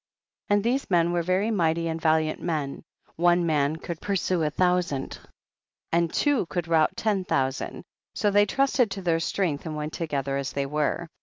[0.49, 0.55] 5.
[0.55, 2.81] And these men were very mighty and valiant men,
[3.17, 5.19] one man could pursue a thousand
[5.91, 7.83] and two could rout ten thousand,
[8.15, 11.07] so they trusted to their strength and went to gether as they were.